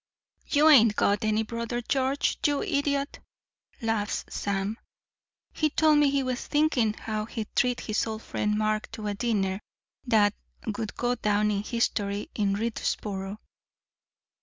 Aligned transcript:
"'You 0.47 0.67
ain't 0.67 0.95
got 0.95 1.23
any 1.23 1.43
brother 1.43 1.79
George, 1.79 2.39
you 2.47 2.63
idiot,' 2.63 3.19
laughs 3.83 4.25
Sam. 4.29 4.79
He 5.53 5.69
told 5.69 5.99
me 5.99 6.09
he 6.09 6.23
was 6.23 6.47
thinking 6.47 6.93
how 6.95 7.25
he'd 7.25 7.55
treat 7.55 7.81
his 7.81 8.07
old 8.07 8.23
friend 8.23 8.57
Mark 8.57 8.89
to 8.93 9.05
a 9.05 9.13
dinner 9.13 9.59
that 10.07 10.33
would 10.65 10.95
go 10.95 11.13
down 11.13 11.51
in 11.51 11.61
history 11.61 12.31
in 12.33 12.55
Readsboro. 12.55 13.37